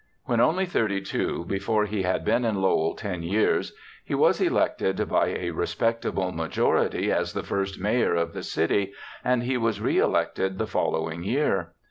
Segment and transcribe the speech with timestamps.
[0.25, 3.71] When only thirty two, before he had been in Lowell ten years,
[4.03, 8.93] he was elected by a respectable majority as the first mayor of the city,
[9.23, 11.73] and he was re elected the following year.